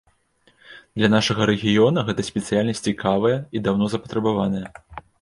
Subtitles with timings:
[0.99, 4.67] Для нашага рэгіёна гэта спецыяльнасць цікавая і даўно запатрабаваная.